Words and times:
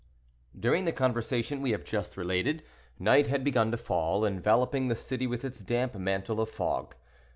During 0.59 0.85
the 0.85 0.91
conversation 0.91 1.61
we 1.61 1.73
have 1.73 1.83
just 1.83 2.17
related, 2.17 2.63
night 2.97 3.27
had 3.27 3.43
begun 3.43 3.69
to 3.69 3.77
fall, 3.77 4.25
enveloping 4.25 4.87
the 4.87 4.95
city 4.95 5.27
with 5.27 5.45
its 5.45 5.59
damp 5.59 5.93
mantle 5.93 6.41
of 6.41 6.49
fog. 6.49 6.95